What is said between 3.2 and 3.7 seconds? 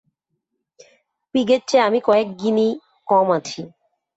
আছি।